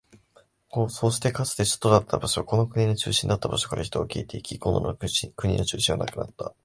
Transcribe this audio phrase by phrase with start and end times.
[0.89, 4.97] そうして、かつて首都だった場所、この国の中心だった場所から人は消えていき、この
[5.35, 6.55] 国の中心は消えてなくなった。